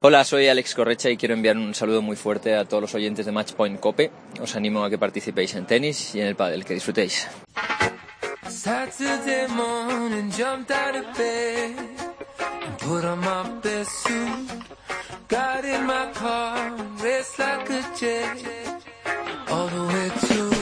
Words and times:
Hola, 0.00 0.22
soy 0.22 0.46
Alex 0.46 0.76
Correcha 0.76 1.10
y 1.10 1.16
quiero 1.16 1.34
enviar 1.34 1.56
un 1.56 1.74
saludo 1.74 2.02
muy 2.02 2.14
fuerte 2.14 2.54
a 2.54 2.64
todos 2.64 2.80
los 2.80 2.94
oyentes 2.94 3.26
de 3.26 3.32
Matchpoint 3.32 3.80
Cope. 3.80 4.12
Os 4.40 4.54
animo 4.54 4.84
a 4.84 4.90
que 4.90 4.96
participéis 4.96 5.56
en 5.56 5.66
tenis 5.66 6.14
y 6.14 6.20
en 6.20 6.28
el 6.28 6.36
pádel, 6.36 6.64
que 6.64 6.74
disfrutéis. 6.74 7.26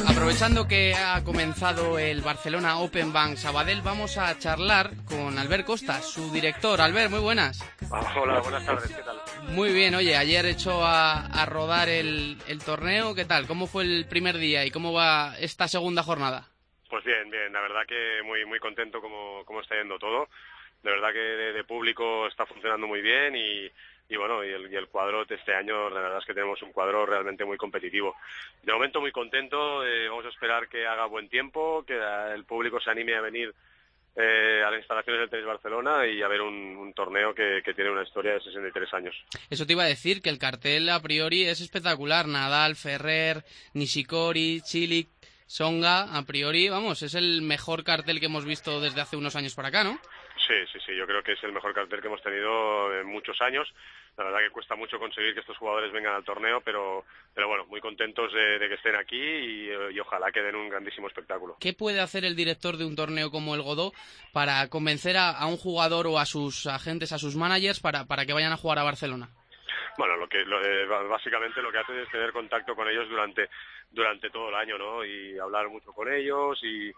Aprovechando 0.08 0.66
que 0.66 0.94
ha 0.94 1.22
comenzado 1.24 1.98
el 1.98 2.22
Barcelona 2.22 2.78
Open 2.78 3.12
Bank 3.12 3.36
Sabadell, 3.36 3.82
vamos 3.82 4.16
a 4.16 4.38
charlar 4.38 4.92
con 5.04 5.38
Albert 5.38 5.66
Costa, 5.66 6.00
su 6.00 6.32
director. 6.32 6.80
Albert, 6.80 7.10
muy 7.10 7.20
buenas. 7.20 7.60
Hola, 7.90 8.40
buenas 8.40 8.66
tardes, 8.66 8.94
¿qué 8.94 9.02
tal? 9.02 9.20
Muy 9.50 9.72
bien, 9.72 9.94
oye, 9.94 10.16
ayer 10.16 10.44
echó 10.46 10.84
a, 10.84 11.46
rodar 11.46 11.88
el, 11.88 12.36
torneo, 12.64 13.14
¿qué 13.14 13.24
tal? 13.24 13.46
¿Cómo 13.46 13.66
fue 13.66 13.84
el 13.84 14.06
primer 14.08 14.36
día 14.38 14.64
y 14.64 14.70
cómo 14.70 14.92
va 14.92 15.34
esta 15.38 15.68
segunda 15.68 16.02
jornada? 16.02 16.48
Pues 16.90 17.04
bien, 17.04 17.30
bien, 17.30 17.52
la 17.52 17.60
verdad 17.60 17.86
que 17.86 18.22
muy, 18.24 18.44
muy 18.44 18.58
contento 18.58 19.00
como, 19.00 19.60
está 19.60 19.76
yendo 19.76 19.98
todo. 19.98 20.28
De 20.82 20.90
verdad 20.90 21.12
que 21.12 21.18
de 21.18 21.64
público 21.64 22.26
está 22.26 22.44
funcionando 22.46 22.86
muy 22.86 23.02
bien 23.02 23.34
y, 23.34 23.70
y 24.08 24.16
bueno, 24.16 24.44
y 24.44 24.50
el, 24.50 24.72
y 24.72 24.76
el 24.76 24.88
cuadro 24.88 25.24
de 25.24 25.34
este 25.34 25.54
año, 25.54 25.90
la 25.90 26.00
verdad 26.00 26.18
es 26.18 26.26
que 26.26 26.34
tenemos 26.34 26.60
un 26.62 26.72
cuadro 26.72 27.06
realmente 27.06 27.44
muy 27.44 27.56
competitivo. 27.56 28.16
De 28.62 28.72
momento 28.72 29.00
muy 29.00 29.12
contento, 29.12 29.84
eh, 29.84 30.08
vamos 30.08 30.26
a 30.26 30.30
esperar 30.30 30.68
que 30.68 30.86
haga 30.86 31.06
buen 31.06 31.28
tiempo, 31.28 31.84
que 31.86 31.98
el 32.34 32.44
público 32.44 32.80
se 32.80 32.90
anime 32.90 33.14
a 33.16 33.20
venir 33.20 33.54
eh, 34.16 34.62
a 34.66 34.70
las 34.70 34.78
instalaciones 34.78 35.20
del 35.20 35.30
Tenis 35.30 35.46
Barcelona 35.46 36.06
y 36.06 36.22
a 36.22 36.28
ver 36.28 36.40
un, 36.40 36.92
torneo 36.94 37.34
que, 37.34 37.62
tiene 37.74 37.90
una 37.90 38.02
historia 38.02 38.32
de 38.32 38.40
63 38.40 38.94
años. 38.94 39.14
Eso 39.50 39.66
te 39.66 39.74
iba 39.74 39.82
a 39.82 39.88
decir, 39.88 40.22
que 40.22 40.30
el 40.30 40.38
cartel 40.38 40.88
a 40.88 41.02
priori 41.02 41.44
es 41.44 41.60
espectacular. 41.60 42.26
Nadal, 42.26 42.76
Ferrer, 42.76 43.44
Nishikori, 43.74 44.62
Chilik, 44.62 45.08
Songa, 45.46 46.16
a 46.16 46.22
priori, 46.22 46.68
vamos, 46.68 47.02
es 47.02 47.14
el 47.14 47.42
mejor 47.42 47.84
cartel 47.84 48.18
que 48.18 48.26
hemos 48.26 48.46
visto 48.46 48.80
desde 48.80 49.00
hace 49.00 49.16
unos 49.16 49.36
años 49.36 49.54
por 49.54 49.66
acá, 49.66 49.84
¿no? 49.84 49.98
Sí, 50.46 50.54
sí, 50.72 50.78
sí, 50.86 50.96
yo 50.96 51.06
creo 51.06 51.22
que 51.22 51.32
es 51.32 51.44
el 51.44 51.52
mejor 51.52 51.74
cartel 51.74 52.00
que 52.00 52.06
hemos 52.06 52.22
tenido 52.22 52.98
en 52.98 53.06
muchos 53.06 53.40
años. 53.42 53.68
La 54.16 54.24
verdad 54.24 54.38
que 54.40 54.50
cuesta 54.50 54.74
mucho 54.76 54.98
conseguir 54.98 55.34
que 55.34 55.40
estos 55.40 55.58
jugadores 55.58 55.92
vengan 55.92 56.14
al 56.14 56.24
torneo, 56.24 56.62
pero, 56.62 57.04
pero 57.34 57.48
bueno, 57.48 57.66
muy 57.66 57.80
contentos 57.80 58.32
de, 58.32 58.58
que 58.66 58.74
estén 58.74 58.96
aquí 58.96 59.20
y, 59.20 59.98
ojalá 60.00 60.32
que 60.32 60.40
den 60.40 60.56
un 60.56 60.70
grandísimo 60.70 61.06
espectáculo. 61.08 61.56
¿Qué 61.60 61.74
puede 61.74 62.00
hacer 62.00 62.24
el 62.24 62.34
director 62.34 62.78
de 62.78 62.86
un 62.86 62.96
torneo 62.96 63.30
como 63.30 63.54
el 63.54 63.62
Godó 63.62 63.92
para 64.32 64.66
convencer 64.68 65.16
a, 65.18 65.44
un 65.46 65.58
jugador 65.58 66.06
o 66.06 66.18
a 66.18 66.24
sus 66.24 66.66
agentes, 66.66 67.12
a 67.12 67.18
sus 67.18 67.36
managers, 67.36 67.80
para, 67.80 68.06
para 68.06 68.24
que 68.24 68.32
vayan 68.32 68.52
a 68.52 68.56
jugar 68.56 68.78
a 68.78 68.84
Barcelona? 68.84 69.28
Bueno, 69.98 70.16
lo 70.16 70.28
que 70.28 70.40
eh, 70.40 70.86
básicamente 71.08 71.60
lo 71.60 71.70
que 71.70 71.78
hace 71.78 72.02
es 72.02 72.10
tener 72.10 72.32
contacto 72.32 72.74
con 72.74 72.88
ellos 72.88 73.08
durante 73.08 73.48
durante 73.90 74.30
todo 74.30 74.48
el 74.48 74.54
año, 74.54 74.76
¿no? 74.76 75.04
Y 75.04 75.38
hablar 75.38 75.68
mucho 75.68 75.92
con 75.92 76.12
ellos 76.12 76.58
y, 76.62 76.92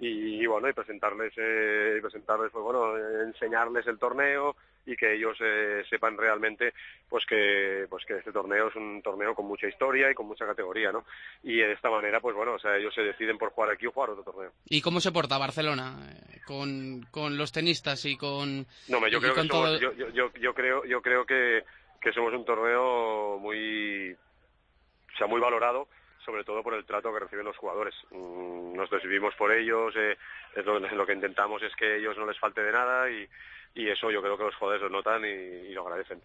y, 0.00 0.44
bueno 0.46 0.68
y 0.68 0.72
presentarles 0.72 1.32
eh, 1.36 1.98
presentarles 2.02 2.50
pues 2.50 2.64
bueno 2.64 2.96
enseñarles 3.24 3.86
el 3.86 3.98
torneo 3.98 4.56
y 4.84 4.96
que 4.96 5.14
ellos 5.14 5.36
eh, 5.40 5.84
sepan 5.88 6.16
realmente 6.16 6.74
pues 7.08 7.24
que 7.26 7.86
pues 7.88 8.04
que 8.04 8.14
este 8.14 8.32
torneo 8.32 8.68
es 8.68 8.76
un 8.76 9.00
torneo 9.02 9.34
con 9.34 9.46
mucha 9.46 9.68
historia 9.68 10.10
y 10.10 10.14
con 10.14 10.26
mucha 10.26 10.46
categoría 10.46 10.90
no 10.90 11.04
y 11.42 11.56
de 11.56 11.72
esta 11.72 11.90
manera 11.90 12.20
pues 12.20 12.34
bueno 12.34 12.54
o 12.54 12.58
sea 12.58 12.76
ellos 12.76 12.94
se 12.94 13.02
deciden 13.02 13.38
por 13.38 13.50
jugar 13.50 13.70
aquí 13.70 13.86
o 13.86 13.92
jugar 13.92 14.10
otro 14.10 14.24
torneo. 14.24 14.52
Y 14.66 14.80
cómo 14.80 15.00
se 15.00 15.12
porta 15.12 15.38
Barcelona 15.38 16.10
eh, 16.10 16.40
con, 16.46 17.06
con 17.10 17.36
los 17.36 17.52
tenistas 17.52 18.04
y 18.04 18.16
con 18.16 18.66
no 18.88 19.06
yo 19.08 19.20
creo 19.20 19.34
que 19.34 19.46
somos, 19.46 19.80
yo, 19.80 19.92
yo, 19.92 20.32
yo 20.34 20.54
creo 20.54 20.84
yo 20.84 21.00
creo 21.00 21.24
que 21.24 21.62
que 22.00 22.12
somos 22.12 22.32
un 22.32 22.44
torneo 22.44 23.38
muy 23.38 24.12
o 24.12 25.16
sea 25.16 25.26
muy 25.26 25.40
valorado 25.40 25.88
sobre 26.24 26.44
todo 26.44 26.62
por 26.62 26.74
el 26.74 26.84
trato 26.84 27.12
que 27.12 27.20
reciben 27.20 27.44
los 27.44 27.56
jugadores. 27.56 27.94
Mm, 28.10 28.74
nos 28.74 28.88
desvivimos 28.90 29.34
por 29.34 29.52
ellos, 29.52 29.94
eh, 29.96 30.16
es 30.54 30.64
lo, 30.64 31.06
que 31.06 31.12
intentamos 31.12 31.62
es 31.62 31.74
que 31.76 31.96
ellos 31.96 32.16
no 32.16 32.26
les 32.26 32.38
falte 32.38 32.62
de 32.62 32.72
nada 32.72 33.10
y, 33.10 33.28
eso 33.74 34.10
yo 34.10 34.20
creo 34.20 34.36
que 34.36 34.44
los 34.44 34.54
jugadores 34.56 34.82
lo 34.82 34.90
notan 34.90 35.24
y, 35.24 35.72
lo 35.72 35.86
agradecen. 35.86 36.20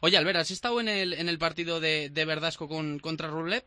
Oye, 0.00 0.16
Albert, 0.16 0.38
¿has 0.38 0.50
estado 0.50 0.80
en 0.80 0.88
el, 0.88 1.12
en 1.12 1.28
el 1.28 1.38
partido 1.38 1.80
de, 1.80 2.10
de 2.10 2.24
Verdasco 2.24 2.68
con, 2.68 2.98
contra 2.98 3.28
Rublev? 3.28 3.64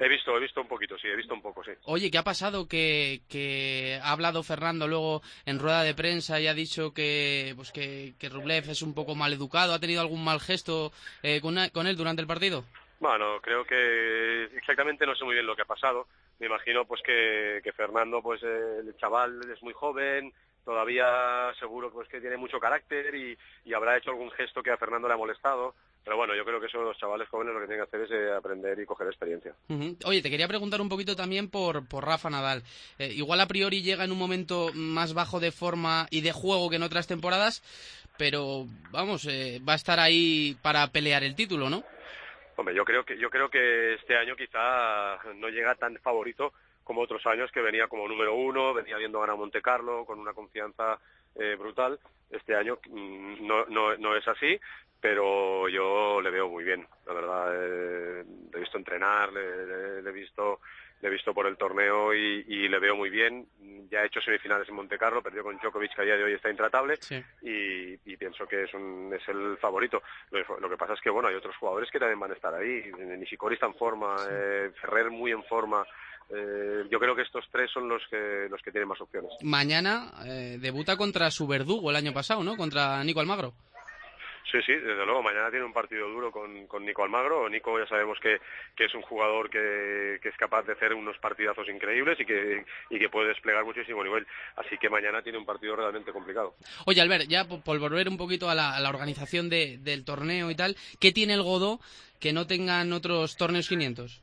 He 0.00 0.08
visto, 0.08 0.36
he 0.36 0.40
visto 0.40 0.60
un 0.60 0.68
poquito, 0.68 0.96
sí, 0.96 1.08
he 1.08 1.16
visto 1.16 1.34
un 1.34 1.42
poco, 1.42 1.64
sí. 1.64 1.72
Oye, 1.84 2.10
¿qué 2.10 2.18
ha 2.18 2.22
pasado? 2.22 2.68
Que, 2.68 3.22
que 3.28 3.98
ha 4.00 4.12
hablado 4.12 4.44
Fernando 4.44 4.86
luego 4.86 5.22
en 5.44 5.58
rueda 5.58 5.82
de 5.82 5.94
prensa 5.94 6.40
y 6.40 6.46
ha 6.46 6.54
dicho 6.54 6.94
que, 6.94 7.52
pues 7.56 7.72
que, 7.72 8.14
que 8.18 8.28
Rublev 8.28 8.70
es 8.70 8.82
un 8.82 8.94
poco 8.94 9.16
mal 9.16 9.32
educado. 9.32 9.74
¿Ha 9.74 9.80
tenido 9.80 10.00
algún 10.00 10.22
mal 10.22 10.38
gesto 10.38 10.92
eh, 11.24 11.40
con, 11.40 11.56
con 11.72 11.88
él 11.88 11.96
durante 11.96 12.22
el 12.22 12.28
partido? 12.28 12.64
Bueno, 13.00 13.40
creo 13.40 13.64
que 13.64 14.44
exactamente 14.56 15.06
no 15.06 15.16
sé 15.16 15.24
muy 15.24 15.34
bien 15.34 15.46
lo 15.46 15.56
que 15.56 15.62
ha 15.62 15.66
pasado. 15.66 16.06
Me 16.38 16.46
imagino 16.46 16.84
pues 16.84 17.02
que, 17.02 17.60
Fernando, 17.76 18.22
pues 18.22 18.42
el 18.42 18.96
chaval 18.98 19.40
es 19.52 19.60
muy 19.62 19.72
joven, 19.72 20.32
todavía 20.64 21.52
seguro 21.58 21.92
pues 21.92 22.08
que 22.08 22.20
tiene 22.20 22.36
mucho 22.36 22.57
carácter 22.68 23.14
y, 23.14 23.36
habrá 23.74 23.96
hecho 23.96 24.10
algún 24.10 24.30
gesto 24.32 24.62
que 24.62 24.70
a 24.70 24.76
Fernando 24.76 25.08
le 25.08 25.14
ha 25.14 25.18
molestado. 25.18 25.74
Pero 26.04 26.16
bueno, 26.16 26.34
yo 26.34 26.44
creo 26.44 26.58
que 26.58 26.66
eso 26.66 26.80
los 26.80 26.96
chavales 26.96 27.28
jóvenes 27.28 27.52
lo 27.52 27.60
que 27.60 27.66
tienen 27.66 27.84
que 27.84 27.88
hacer 27.88 28.00
es 28.06 28.10
eh, 28.10 28.32
aprender 28.34 28.78
y 28.80 28.86
coger 28.86 29.08
experiencia. 29.08 29.54
Oye, 30.06 30.22
te 30.22 30.30
quería 30.30 30.48
preguntar 30.48 30.80
un 30.80 30.88
poquito 30.88 31.14
también 31.14 31.50
por, 31.50 31.86
por 31.86 32.06
Rafa 32.06 32.30
Nadal. 32.30 32.62
Eh, 32.98 33.12
igual 33.12 33.40
a 33.40 33.46
priori 33.46 33.82
llega 33.82 34.04
en 34.04 34.12
un 34.12 34.18
momento 34.18 34.70
más 34.74 35.12
bajo 35.12 35.38
de 35.38 35.52
forma 35.52 36.06
y 36.10 36.22
de 36.22 36.32
juego 36.32 36.70
que 36.70 36.76
en 36.76 36.82
otras 36.82 37.06
temporadas, 37.06 37.62
pero 38.16 38.64
vamos, 38.90 39.26
eh, 39.26 39.60
va 39.68 39.74
a 39.74 39.76
estar 39.76 40.00
ahí 40.00 40.56
para 40.62 40.86
pelear 40.88 41.24
el 41.24 41.34
título, 41.34 41.68
¿no? 41.68 41.84
Hombre, 42.56 42.74
yo 42.74 42.84
creo 42.84 43.04
que 43.04 43.18
yo 43.18 43.28
creo 43.28 43.50
que 43.50 43.94
este 43.94 44.16
año 44.16 44.34
quizá 44.34 45.18
no 45.34 45.48
llega 45.48 45.74
tan 45.74 45.96
favorito 45.98 46.52
como 46.84 47.02
otros 47.02 47.24
años 47.26 47.52
que 47.52 47.60
venía 47.60 47.86
como 47.86 48.08
número 48.08 48.34
uno, 48.34 48.72
venía 48.72 48.96
viendo 48.96 49.20
ganar 49.20 49.36
Monte 49.36 49.60
Carlo 49.60 50.06
con 50.06 50.18
una 50.18 50.32
confianza 50.32 50.98
eh, 51.38 51.56
brutal. 51.58 51.98
Este 52.30 52.54
año 52.54 52.78
mm, 52.88 53.46
no, 53.46 53.64
no, 53.66 53.96
no 53.96 54.16
es 54.16 54.26
así, 54.28 54.58
pero 55.00 55.68
yo 55.68 56.20
le 56.20 56.30
veo 56.30 56.48
muy 56.48 56.64
bien, 56.64 56.86
la 57.06 57.12
verdad. 57.12 57.54
Eh, 57.54 58.24
le 58.52 58.56
he 58.56 58.60
visto 58.60 58.78
entrenar, 58.78 59.32
le, 59.32 59.98
he 60.00 60.12
visto 60.12 60.60
le 61.00 61.08
he 61.08 61.12
visto 61.12 61.32
por 61.32 61.46
el 61.46 61.56
torneo 61.56 62.12
y, 62.12 62.68
le 62.68 62.78
veo 62.80 62.96
muy 62.96 63.08
bien. 63.08 63.46
Ya 63.90 64.00
ha 64.00 64.06
hecho 64.06 64.20
semifinales 64.20 64.68
en 64.68 64.74
Monte 64.74 64.98
Carlo, 64.98 65.22
perdió 65.22 65.42
con 65.42 65.56
Djokovic, 65.56 65.94
que 65.94 66.02
a 66.02 66.04
día 66.04 66.16
de 66.16 66.24
hoy 66.24 66.32
está 66.34 66.50
intratable, 66.50 66.98
y, 67.42 68.16
pienso 68.16 68.46
que 68.46 68.64
es, 68.64 68.74
un, 68.74 69.12
es 69.14 69.26
el 69.28 69.56
favorito. 69.58 70.02
Lo, 70.30 70.68
que 70.68 70.76
pasa 70.76 70.94
es 70.94 71.00
que, 71.00 71.10
bueno, 71.10 71.28
hay 71.28 71.36
otros 71.36 71.56
jugadores 71.56 71.90
que 71.90 71.98
también 71.98 72.18
van 72.18 72.32
a 72.32 72.34
estar 72.34 72.54
ahí. 72.54 72.90
Nishikori 73.18 73.54
está 73.54 73.66
en 73.66 73.74
forma, 73.74 74.16
eh, 74.30 74.70
Ferrer 74.80 75.10
muy 75.10 75.30
en 75.30 75.44
forma. 75.44 75.86
Eh, 76.30 76.84
yo 76.90 76.98
creo 76.98 77.16
que 77.16 77.22
estos 77.22 77.44
tres 77.50 77.70
son 77.70 77.88
los 77.88 78.02
que, 78.10 78.48
los 78.50 78.60
que 78.62 78.70
tienen 78.70 78.88
más 78.88 79.00
opciones. 79.00 79.30
Mañana 79.42 80.12
eh, 80.26 80.58
debuta 80.60 80.96
contra 80.96 81.30
su 81.30 81.46
verdugo 81.46 81.90
el 81.90 81.96
año 81.96 82.12
pasado, 82.12 82.44
¿no? 82.44 82.56
Contra 82.56 83.02
Nico 83.04 83.20
Almagro. 83.20 83.54
Sí, 84.50 84.58
sí, 84.64 84.72
desde 84.72 85.04
luego. 85.04 85.22
Mañana 85.22 85.50
tiene 85.50 85.66
un 85.66 85.74
partido 85.74 86.08
duro 86.08 86.32
con, 86.32 86.66
con 86.66 86.84
Nico 86.84 87.02
Almagro. 87.04 87.48
Nico 87.50 87.78
ya 87.78 87.86
sabemos 87.86 88.18
que, 88.20 88.40
que 88.74 88.86
es 88.86 88.94
un 88.94 89.02
jugador 89.02 89.50
que, 89.50 90.18
que, 90.22 90.30
es 90.30 90.36
capaz 90.36 90.62
de 90.62 90.72
hacer 90.72 90.94
unos 90.94 91.18
partidazos 91.18 91.68
increíbles 91.68 92.18
y 92.18 92.24
que, 92.24 92.64
y 92.88 92.98
que 92.98 93.08
puede 93.10 93.28
desplegar 93.28 93.64
muchísimo 93.64 94.02
nivel. 94.02 94.26
Así 94.56 94.78
que 94.78 94.88
mañana 94.88 95.22
tiene 95.22 95.38
un 95.38 95.44
partido 95.44 95.76
realmente 95.76 96.12
complicado. 96.12 96.54
Oye, 96.86 97.00
Albert, 97.02 97.28
ya 97.28 97.44
por, 97.44 97.78
volver 97.78 98.08
un 98.08 98.16
poquito 98.16 98.48
a 98.48 98.54
la, 98.54 98.74
a 98.74 98.80
la 98.80 98.88
organización 98.88 99.50
de, 99.50 99.76
del 99.78 100.04
torneo 100.04 100.50
y 100.50 100.54
tal, 100.54 100.76
¿qué 100.98 101.12
tiene 101.12 101.34
el 101.34 101.42
Godó 101.42 101.80
que 102.18 102.32
no 102.32 102.46
tengan 102.46 102.92
otros 102.94 103.36
torneos 103.36 103.68
500? 103.68 104.22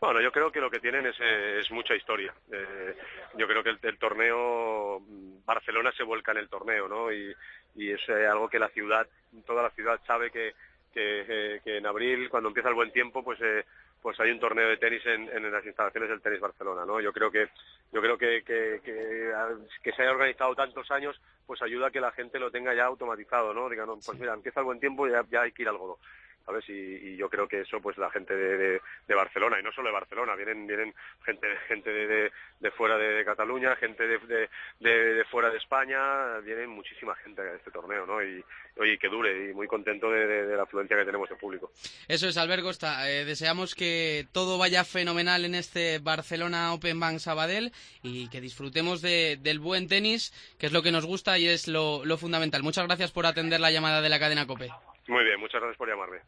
Bueno, 0.00 0.20
yo 0.20 0.30
creo 0.32 0.52
que 0.52 0.60
lo 0.60 0.70
que 0.70 0.80
tienen 0.80 1.06
es, 1.06 1.18
es 1.20 1.70
mucha 1.70 1.94
historia. 1.94 2.34
Eh, 2.52 2.94
yo 3.36 3.46
creo 3.46 3.62
que 3.62 3.70
el, 3.70 3.78
el, 3.82 3.98
torneo, 3.98 5.00
Barcelona 5.46 5.92
se 5.92 6.02
vuelca 6.02 6.32
en 6.32 6.38
el 6.38 6.48
torneo, 6.48 6.88
¿no? 6.88 7.12
Y, 7.12 7.34
y 7.76 7.90
es 7.90 8.00
eh, 8.08 8.26
algo 8.26 8.48
que 8.48 8.58
la 8.58 8.68
ciudad, 8.68 9.06
toda 9.46 9.62
la 9.62 9.70
ciudad 9.70 9.98
sabe 10.06 10.30
que, 10.30 10.54
que, 10.92 11.60
que, 11.64 11.78
en 11.78 11.86
abril, 11.86 12.28
cuando 12.28 12.48
empieza 12.48 12.68
el 12.68 12.74
buen 12.74 12.92
tiempo, 12.92 13.22
pues 13.22 13.40
eh, 13.42 13.64
pues 14.00 14.20
hay 14.20 14.30
un 14.30 14.38
torneo 14.38 14.68
de 14.68 14.76
tenis 14.76 15.04
en, 15.06 15.28
en, 15.30 15.50
las 15.50 15.64
instalaciones 15.64 16.10
del 16.10 16.20
tenis 16.20 16.40
Barcelona, 16.40 16.84
¿no? 16.84 17.00
Yo 17.00 17.12
creo 17.12 17.30
que 17.30 17.48
yo 17.90 18.02
creo 18.02 18.18
que, 18.18 18.42
que, 18.44 18.80
que, 18.84 19.92
se 19.92 20.02
haya 20.02 20.12
organizado 20.12 20.54
tantos 20.54 20.90
años, 20.90 21.18
pues 21.46 21.62
ayuda 21.62 21.86
a 21.86 21.90
que 21.90 22.00
la 22.00 22.12
gente 22.12 22.38
lo 22.38 22.50
tenga 22.50 22.74
ya 22.74 22.84
automatizado, 22.84 23.54
¿no? 23.54 23.68
Digan, 23.68 23.88
pues 23.88 24.18
mira, 24.18 24.34
empieza 24.34 24.60
el 24.60 24.66
buen 24.66 24.78
tiempo 24.78 25.08
y 25.08 25.12
ya, 25.12 25.24
ya 25.30 25.42
hay 25.42 25.52
que 25.52 25.62
ir 25.62 25.68
al 25.68 25.78
godo. 25.78 25.98
¿Sabes? 26.44 26.64
Y, 26.68 27.16
yo 27.16 27.28
creo 27.28 27.48
que 27.48 27.60
eso, 27.60 27.80
pues 27.80 27.96
la 27.96 28.10
gente 28.10 28.34
de, 28.34 28.80
de, 29.06 29.14
Barcelona, 29.14 29.58
y 29.58 29.62
no 29.62 29.72
solo 29.72 29.88
de 29.88 29.94
Barcelona, 29.94 30.34
vienen, 30.34 30.66
vienen 30.66 30.94
gente, 31.24 31.46
gente 31.68 31.90
de, 31.90 32.32
de 32.60 32.70
fuera 32.72 32.98
de, 32.98 33.24
Cataluña, 33.24 33.76
gente 33.76 34.06
de, 34.06 34.48
de, 34.80 35.24
fuera 35.30 35.50
de 35.50 35.58
España, 35.58 36.38
vienen 36.40 36.70
muchísima 36.70 37.14
gente 37.16 37.42
a 37.42 37.54
este 37.54 37.70
torneo, 37.70 38.06
¿no? 38.06 38.22
Y, 38.22 38.44
oye, 38.76 38.98
que 38.98 39.08
dure, 39.08 39.50
y 39.50 39.54
muy 39.54 39.66
contento 39.66 40.10
de, 40.10 40.56
la 40.56 40.64
afluencia 40.64 40.96
que 40.96 41.04
tenemos 41.04 41.28
de 41.28 41.36
público. 41.36 41.70
Eso 42.08 42.28
es, 42.28 42.36
Albert 42.36 42.62
Costa. 42.62 43.10
Eh, 43.10 43.24
deseamos 43.24 43.74
que 43.74 44.26
todo 44.32 44.58
vaya 44.58 44.84
fenomenal 44.84 45.44
en 45.44 45.54
este 45.54 45.98
Barcelona 45.98 46.74
Open 46.74 47.00
Bank 47.00 47.18
Sabadell 47.18 47.72
y 48.02 48.28
que 48.28 48.40
disfrutemos 48.40 49.00
del 49.02 49.58
buen 49.60 49.88
tenis, 49.88 50.32
que 50.58 50.66
es 50.66 50.72
lo 50.72 50.82
que 50.82 50.92
nos 50.92 51.06
gusta 51.06 51.38
y 51.38 51.48
es 51.48 51.68
lo, 51.68 52.04
lo 52.04 52.18
fundamental. 52.18 52.62
Muchas 52.62 52.86
gracias 52.86 53.12
por 53.12 53.26
atender 53.26 53.60
la 53.60 53.70
llamada 53.70 54.02
de 54.02 54.08
la 54.08 54.18
cadena 54.18 54.46
COPE. 54.46 54.70
Muy 55.08 55.24
bien, 55.24 55.38
muchas 55.38 55.60
gracias 55.60 55.76
por 55.76 55.88
llamarme. 55.88 56.18